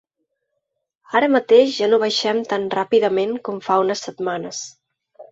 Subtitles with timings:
[1.17, 4.63] Ara mateix ja no baixem tan ràpidament com fa unes setmanes.